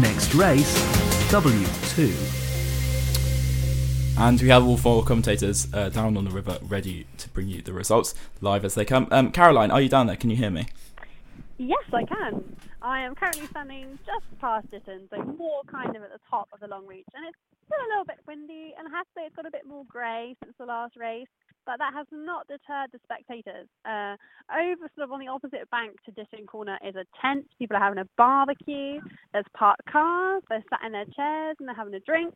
[0.00, 0.74] Next race,
[1.30, 2.10] W2.
[4.18, 7.62] And we have all four commentators uh, down on the river ready to bring you
[7.62, 9.06] the results live as they come.
[9.12, 10.16] Um, Caroline, are you down there?
[10.16, 10.66] Can you hear me?
[11.58, 12.56] Yes, I can.
[12.82, 16.58] I am currently standing just past Ditton, so more kind of at the top of
[16.58, 17.06] the long reach.
[17.14, 17.38] And it's
[17.74, 19.84] still a little bit windy, and I have to say it's got a bit more
[19.88, 21.26] grey since the last race,
[21.66, 23.66] but that has not deterred the spectators.
[23.84, 24.14] Uh,
[24.52, 27.46] over sort of on the opposite bank to Ditton Corner is a tent.
[27.58, 29.00] People are having a barbecue.
[29.32, 30.42] There's parked cars.
[30.48, 32.34] They're sat in their chairs and they're having a drink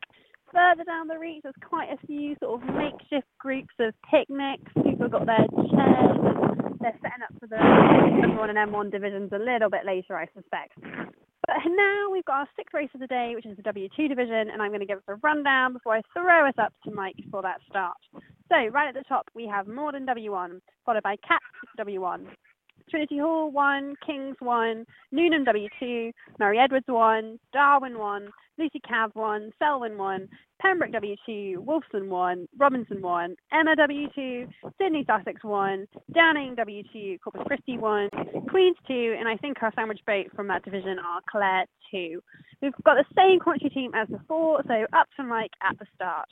[0.51, 4.65] further down the reach, there's quite a few sort of makeshift groups of picnics.
[4.81, 9.29] People have got their chairs and they're setting up for the M1 and M1 divisions
[9.31, 10.73] a little bit later, I suspect.
[11.49, 14.49] But now we've got our sixth race of the day, which is the W2 division,
[14.51, 17.15] and I'm going to give us a rundown before I throw us up to Mike
[17.31, 17.97] for that start.
[18.49, 21.41] So right at the top, we have Magdalene W1, followed by Cat
[21.79, 22.27] W1,
[22.89, 29.51] Trinity Hall 1, Kings 1, Newnham W2, Murray Edwards 1, Darwin 1, Lucy Cav 1,
[29.57, 30.27] Selwyn 1,
[30.61, 37.77] Pembroke W2, Wolfson 1, Robinson 1, Emma W2, Sidney Sussex 1, Downing W2, Corpus Christi
[37.77, 38.09] 1,
[38.49, 42.21] Queens 2, and I think our sandwich boat from that division are Clare 2.
[42.61, 46.27] We've got the same quantity team as before, so up to Mike at the start.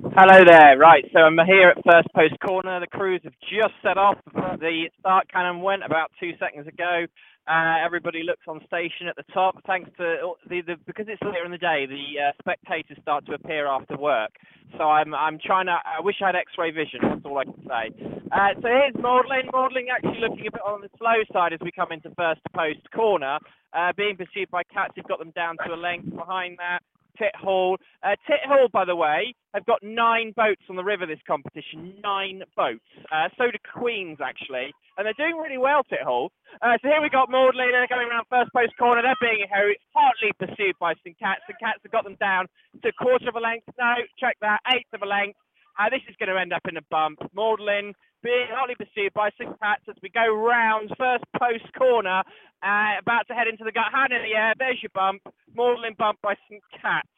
[0.00, 0.78] Hello there.
[0.78, 2.80] Right, so I'm here at First Post Corner.
[2.80, 4.16] The crews have just set off.
[4.32, 7.04] The start cannon went about two seconds ago.
[7.46, 9.60] Uh, everybody looks on station at the top.
[9.66, 13.34] Thanks to the, the because it's later in the day, the uh, spectators start to
[13.34, 14.30] appear after work.
[14.78, 15.76] So I'm I'm trying to.
[15.76, 17.00] I wish I had X-ray vision.
[17.02, 17.84] That's all I can say.
[18.32, 19.52] Uh, so here's Magdalene.
[19.52, 22.88] Magdalene actually looking a bit on the slow side as we come into First Post
[22.94, 23.36] Corner.
[23.72, 26.80] Uh, being pursued by cats who've got them down to a length behind that.
[27.20, 27.76] Tit Hall.
[28.02, 32.00] Uh, Tit Hall, by the way, have got nine boats on the river this competition.
[32.02, 32.88] Nine boats.
[33.12, 34.72] Uh, so do Queens, actually.
[34.96, 36.32] And they're doing really well, Tit Hall.
[36.62, 37.68] Uh, so here we got Maudley.
[37.68, 39.02] They're going around first post corner.
[39.04, 39.44] They're being
[39.92, 41.18] hotly pursued by St.
[41.18, 41.44] Cats.
[41.44, 41.60] St.
[41.60, 42.46] Cats have got them down
[42.82, 43.68] to a quarter of a length.
[43.78, 44.60] No, check that.
[44.72, 45.36] Eighth of a length.
[45.78, 47.20] Uh, this is going to end up in a bump.
[47.32, 49.48] Magdalene being hotly pursued by St.
[49.60, 52.22] Cat's as we go round first post corner,
[52.62, 53.88] uh, about to head into the gut.
[53.92, 55.22] Hand in the air, there's your bump.
[55.54, 56.62] Magdalene bump by St.
[56.80, 57.08] Cat's.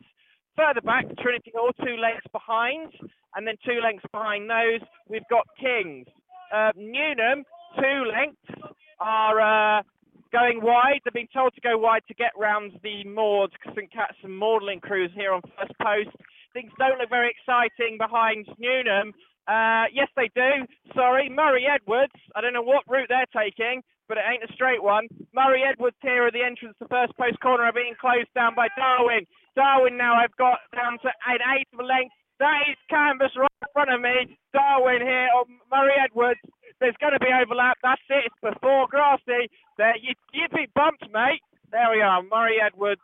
[0.56, 2.92] Further back, Trinity Hall, two lengths behind,
[3.34, 6.06] and then two lengths behind those, we've got Kings.
[6.52, 7.44] Uh, Newnham,
[7.80, 9.82] two lengths, are uh,
[10.30, 11.00] going wide.
[11.04, 13.91] They've been told to go wide to get round the Maud, St.
[13.92, 16.16] Cat's and Magdalene crews here on first post.
[16.52, 19.12] Things don't look very exciting behind Newnham.
[19.48, 20.68] Uh, yes, they do.
[20.94, 22.12] Sorry, Murray Edwards.
[22.36, 25.08] I don't know what route they're taking, but it ain't a straight one.
[25.34, 28.68] Murray Edwards here at the entrance to first post corner are being closed down by
[28.76, 29.26] Darwin.
[29.56, 32.14] Darwin now I've got down to an eighth of a length.
[32.38, 34.36] That is canvas right in front of me.
[34.52, 36.40] Darwin here on Murray Edwards.
[36.80, 37.78] There's going to be overlap.
[37.82, 38.26] That's it.
[38.26, 39.46] It's before Grassy.
[39.78, 41.44] There, you, you'd be bumped, mate.
[41.70, 42.22] There we are.
[42.22, 43.00] Murray Edwards,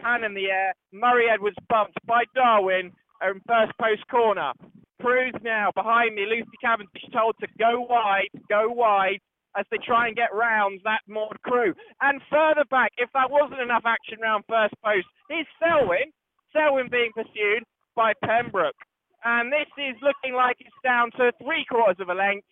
[0.00, 0.74] hand in the air.
[0.92, 4.52] Murray Edwards bumped by Darwin in first post corner.
[5.00, 6.26] Crews now behind me.
[6.28, 9.20] Lucy Cavendish told to go wide, go wide
[9.56, 11.74] as they try and get round that Maud crew.
[12.00, 16.12] And further back, if that wasn't enough action round first post, is Selwyn.
[16.52, 18.78] Selwyn being pursued by Pembroke.
[19.24, 22.46] And this is looking like it's down to three quarters of a length.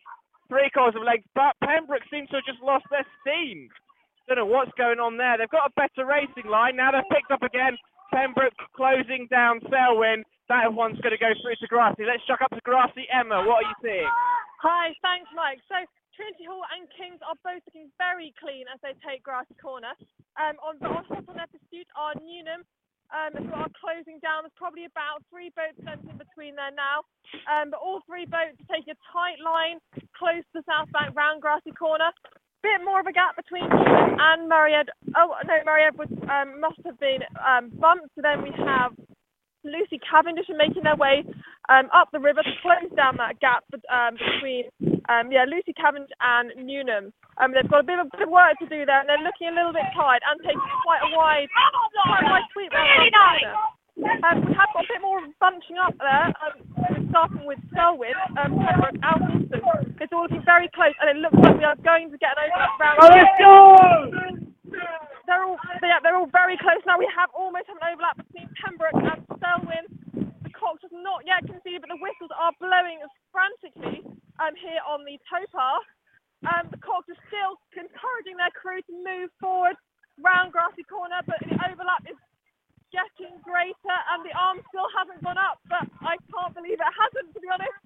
[0.49, 3.69] Three quarters of a length, but Pembroke seems to have just lost their steam.
[4.29, 5.37] Don't know what's going on there.
[5.37, 6.77] They've got a better racing line.
[6.77, 7.77] Now they're picked up again.
[8.13, 10.25] Pembroke closing down Selwyn.
[10.49, 12.09] That one's going to go through to Grassy.
[12.09, 13.05] Let's chuck up to Grassy.
[13.13, 14.09] Emma, what are you seeing?
[14.65, 15.61] Hi, thanks, Mike.
[15.69, 15.77] So
[16.19, 19.95] Trinity Hall and Kings are both looking very clean as they take Grassy Corner.
[20.35, 22.67] Um, on, on hot on their pursuit are Newnham,
[23.15, 24.43] um, who are closing down.
[24.43, 27.07] There's probably about three boats lengths in between there now.
[27.47, 29.79] Um, but all three boats take a tight line
[30.19, 32.11] close to the south bank round Grassy Corner.
[32.67, 34.91] Bit more of a gap between Newnham and Murray Ed.
[35.15, 38.11] Oh no, Murray Edwards um, must have been um, bumped.
[38.19, 38.91] So then we have
[39.63, 41.23] Lucy Cavendish making their way
[41.71, 44.67] um, up the river to close down that gap um, between
[45.09, 47.13] um, yeah Lucy Cavendish and Newnham.
[47.41, 49.25] Um, they've got a bit of, a bit of work to do there, and they're
[49.25, 51.49] looking a little bit tired and taking quite a wide,
[52.07, 55.91] quite a wide sweep around the um, we have got a bit more bunching up
[55.99, 56.55] there, um,
[57.11, 59.19] starting with Selwyn, um, Pembroke, and
[59.59, 59.91] Wolfson.
[59.99, 62.47] It's all looking very close, and it looks like we are going to get an
[62.47, 62.99] overlap round.
[63.03, 63.55] Oh, let's go!
[65.27, 66.95] They're all, yeah, they're all very close now.
[66.97, 69.85] We have almost have an overlap between Pembroke and Selwyn.
[70.47, 73.18] The cocks have not yet conceded, but the whistles are blowing frantically
[75.09, 75.89] the towpath.
[76.45, 79.75] Um, the cocks are still encouraging their crew to move forward
[80.21, 82.19] round Grassy Corner, but the overlap is
[82.93, 87.33] getting greater and the arm still hasn't gone up, but I can't believe it hasn't,
[87.33, 87.77] to be honest.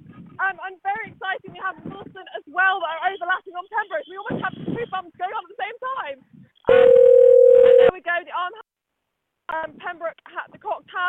[0.42, 4.06] Um, I'm very excited we have Wolfson as well that are overlapping on Pembroke.
[4.10, 6.18] We almost have two bumps going on at the same time.
[6.70, 6.88] Um,
[7.62, 8.52] and there we go, the arm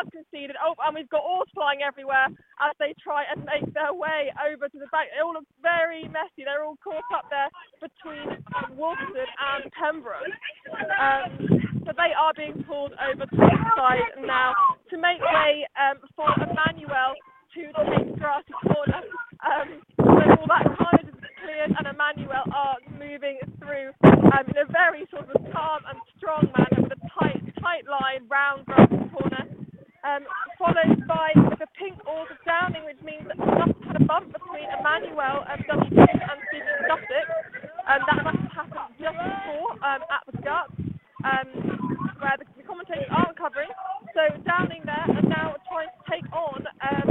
[0.04, 0.56] have conceded.
[0.60, 2.28] Oh, and we've got oars flying everywhere
[2.60, 5.08] as they try and make their way over to the back.
[5.12, 6.44] It all looks very messy.
[6.46, 7.50] They're all caught up there
[7.80, 8.44] between
[8.76, 10.34] Wolfson and Pembroke.
[11.00, 14.54] Um, so they are being pulled over to the side now
[14.90, 17.16] to make way um, for Emmanuel
[17.56, 19.02] to take grassy corner.
[19.44, 24.68] Um, so all that carnage is cleared and Emmanuel are moving through um, in a
[24.72, 29.44] very sort of calm and strong manner with a tight, tight line round grassy corner.
[30.04, 30.28] Um,
[30.60, 34.06] followed by the pink oars of Downing, which means that we must have had a
[34.06, 37.28] bump between Emmanuel and W2 and Sidney Sussex.
[37.88, 40.72] Um, that must have happened just before um, at the start,
[41.24, 43.70] um, where the, the commentators aren't covering.
[44.14, 47.08] So Downing there are now trying to take on um,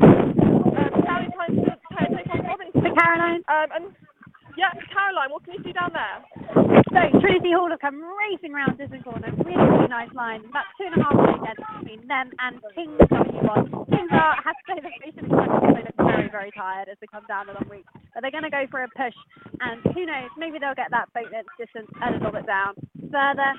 [0.76, 2.82] um, Downing trying to take on Robinson.
[2.82, 3.84] So Caroline, Um, and
[4.56, 6.18] yeah, Caroline, what can you see down there?
[6.92, 9.30] so Trinity Hall have come racing round this corner.
[9.44, 10.44] Really, really nice line.
[10.48, 13.64] About two and a half minutes between them and Kings W1.
[13.90, 17.24] Kings are, have to say, they're facing they look very, very tired as they come
[17.28, 17.86] down the long reach.
[18.14, 19.16] But they're going to go for a push.
[19.60, 22.74] And who knows, maybe they'll get that boat length distance a little bit down.
[23.10, 23.52] Further,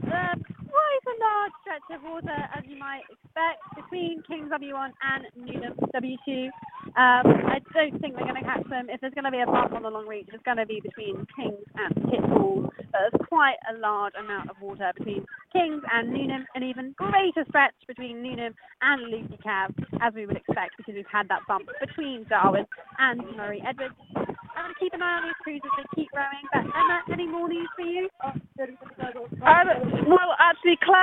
[0.00, 5.22] the quite a large stretch of water, as you might expect, between Kings W1 and
[5.36, 6.48] Newnham W2.
[6.96, 8.88] Um, I don't think they're going to catch them.
[8.88, 10.80] If there's going to be a bump on the long reach, it's going to be
[10.80, 12.68] between Kings and Tit Hall.
[12.92, 17.74] There's quite a large amount of water between Kings and Newnham, an even greater stretch
[17.86, 22.24] between Newnham and Lucy Cav, as we would expect, because we've had that bump between
[22.28, 22.66] Darwin
[22.98, 23.94] and Murray Edwards.
[24.16, 26.46] I'm going to keep an eye on these crews as they keep rowing.
[26.52, 28.08] But Emma, any more news for you?
[28.24, 28.40] Um,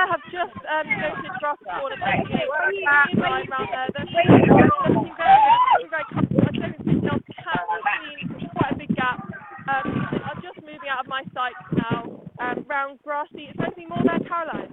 [0.00, 1.96] Clare have just um, noted grassy corner.
[1.96, 2.46] Basically,
[3.20, 3.88] line round there.
[3.94, 6.42] They're looking very, very comfortable.
[6.42, 6.78] I catch
[8.28, 9.18] between quite a big gap.
[9.68, 9.86] Um,
[10.24, 12.22] are just moving out of my sight now.
[12.40, 13.44] Um, round grassy.
[13.50, 14.72] Is there anything more there, Caroline?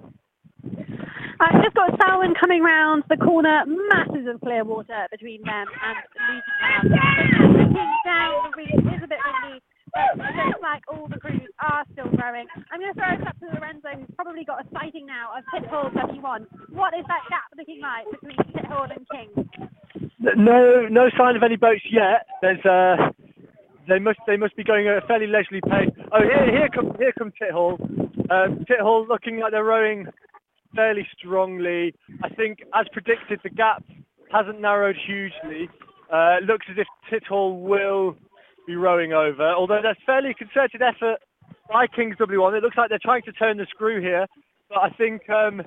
[1.40, 5.98] I've just got Selwyn coming round the corner, masses of clear water between them and.
[6.88, 9.62] Looking down the reach is a bit windy,
[10.62, 12.48] like all the crews are still rowing.
[12.72, 15.44] I'm going to throw it up to Lorenzo, who's probably got a sighting now of
[15.54, 16.46] Tit Hall W1.
[16.70, 19.30] What is that gap looking like between Tit Hall and King?
[20.20, 22.28] No, no sign of any boats yet.
[22.42, 23.12] There's uh,
[23.88, 25.94] they must they must be going at a fairly leisurely pace.
[26.12, 27.78] Oh, here here comes here comes Tit Hall.
[28.30, 30.08] Um, Tit Hall looking like they're rowing
[30.76, 31.94] fairly strongly.
[32.24, 33.84] I think, as predicted, the gap
[34.32, 35.70] hasn't narrowed hugely.
[36.12, 38.16] Uh, looks as if Tit Hall will
[38.68, 41.24] be rowing over, although there's fairly concerted effort
[41.72, 42.58] by Kings W1.
[42.58, 44.28] It looks like they're trying to turn the screw here,
[44.70, 45.64] but I think um,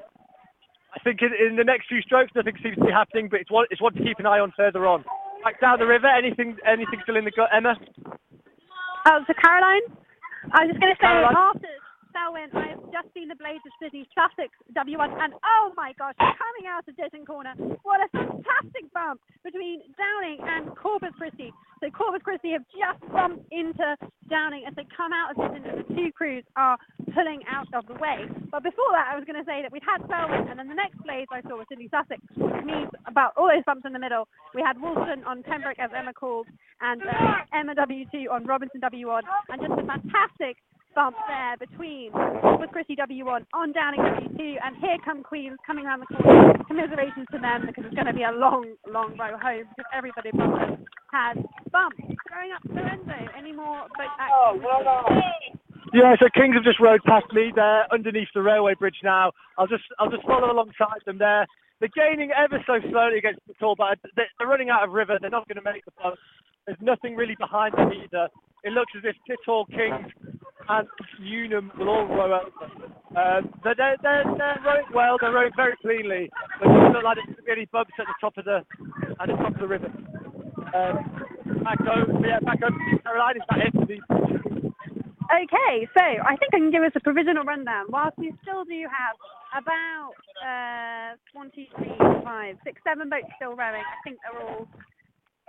[0.95, 3.51] I think in, in the next few strokes nothing seems to be happening, but it's
[3.51, 5.05] one it's one to keep an eye on further on.
[5.43, 7.75] Back down the river, anything anything still in the gut, Emma?
[9.09, 9.89] Oh, so Caroline,
[10.53, 11.35] I was just going to say, Caroline?
[11.37, 11.73] after
[12.13, 16.67] Selwyn, I've just seen the blades of Sidney Sussex W1, and oh my gosh, coming
[16.67, 21.53] out of Ditton Corner, what a fantastic bump between Downing and Corpus Christi.
[21.81, 23.97] So Corpus Christi have just bumped into
[24.29, 26.77] Downing as they come out of Ditton, and the two crews are
[27.15, 28.27] pulling out of the way.
[28.51, 30.79] But before that, I was going to say that we'd had Selwyn, and then the
[30.79, 34.03] next blades I saw was Sidney Sussex, which means about all those bumps in the
[34.03, 34.29] middle.
[34.55, 36.47] We had Wolfson on Pembroke, as Emma called,
[36.81, 40.57] and uh, Emma W2 on Robinson W1, and just a fantastic
[40.95, 46.01] bump there between Corpus Christi W1 on Downing W2, and here come Queens coming around
[46.01, 46.55] the corner.
[46.67, 50.31] Commiserations to them because it's going to be a long, long row home because everybody
[50.31, 51.37] above them has
[51.73, 51.99] bumps.
[52.31, 54.35] Going up to Lorenzo, any more boat action?
[54.35, 55.21] Oh, uh,
[55.93, 57.51] yeah, so Kings have just rode past me.
[57.55, 59.33] They're underneath the railway bridge now.
[59.59, 61.47] I'll just I'll just follow alongside them there.
[61.81, 65.19] They're gaining ever so slowly against the tall, but they're they're running out of river.
[65.21, 66.17] They're not going to make the bump.
[66.67, 68.29] There's nothing really behind them either.
[68.63, 70.13] It looks as if Tit Hall, Kings,
[70.71, 70.89] and
[71.21, 72.91] Newnham will all row over.
[73.19, 75.17] Um, but they're, they're, they're rowing well.
[75.21, 76.31] They're rowing very cleanly.
[76.61, 78.63] There doesn't look like there's any bumps at the top of the
[79.21, 79.91] at the top of the river.
[80.71, 80.95] Um,
[81.65, 83.37] back over, yeah, back over to Caroline.
[83.37, 83.75] Is that it
[85.31, 87.87] Okay, so I think I can give us a provisional rundown.
[87.89, 89.15] Whilst we still do have
[89.63, 94.67] about uh, one, two, three, five, six, seven boats still rowing, I think they're all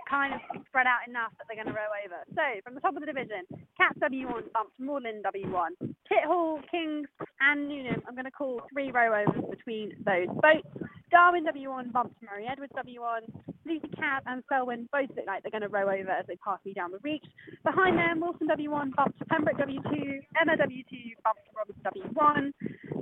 [0.08, 2.24] kind of spread out enough that they're going to row over.
[2.34, 3.44] So from the top of the division,
[3.76, 5.70] Cats W1 bumped Magdalene W1,
[6.08, 7.08] Tit Hall Kings,
[7.40, 8.02] and Newnham.
[8.06, 10.68] I'm going to call three row overs between those boats.
[11.12, 13.28] Darwin W1 bumped Murray Edwards W1.
[13.66, 16.58] Lucy Cav and Selwyn both look like they're going to row over as they pass
[16.64, 17.24] me down the reach.
[17.64, 19.92] Behind them, Wolfson W1 bumped Pembroke W2,
[20.40, 22.52] Emma W2 bumped Roberts W1.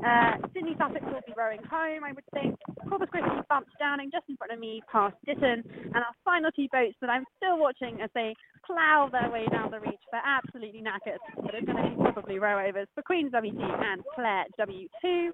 [0.02, 2.58] Uh, Sidney Sussex will be rowing home, I would think.
[2.88, 5.62] Corpus Christi bumped Downing just in front of me past Ditton.
[5.94, 8.34] And our final two boats that I'm still watching as they
[8.66, 10.02] plough their way down the reach.
[10.10, 14.02] They're absolutely knackered, but it's going to be probably row overs for Queens W2 and
[14.16, 15.30] Clare W2.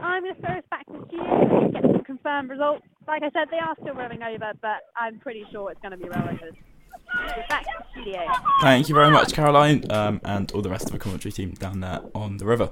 [0.00, 2.84] I'm going to throw back to Stu get some confirmed results.
[3.06, 5.96] Like I said, they are still rolling over, but I'm pretty sure it's going to
[5.96, 6.56] be rollovers.
[7.48, 8.26] Back to the studio.
[8.60, 11.80] Thank you very much, Caroline, um, and all the rest of the commentary team down
[11.80, 12.70] there on the river.